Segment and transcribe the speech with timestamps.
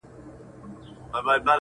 [0.83, 1.49] چوپ پاته وي,